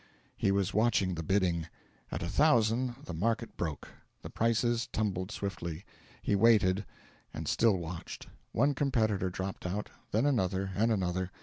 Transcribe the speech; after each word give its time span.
He 0.35 0.51
was 0.51 0.73
watching 0.73 1.13
the 1.13 1.21
bidding. 1.21 1.67
At 2.11 2.23
a 2.23 2.27
thousand, 2.27 2.95
the 3.05 3.13
market 3.13 3.55
broke: 3.55 3.87
the 4.23 4.31
prices 4.31 4.87
tumbled 4.91 5.29
swiftly. 5.29 5.85
He 6.23 6.35
waited 6.35 6.85
and 7.35 7.47
still 7.47 7.77
watched. 7.77 8.25
One 8.51 8.73
competitor 8.73 9.29
dropped 9.29 9.63
out; 9.67 9.91
then 10.11 10.25
another, 10.25 10.71
and 10.75 10.91
another. 10.91 11.29